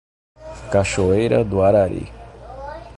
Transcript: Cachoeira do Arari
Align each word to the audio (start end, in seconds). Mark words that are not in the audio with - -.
Cachoeira 0.71 1.43
do 1.45 1.61
Arari 1.61 2.11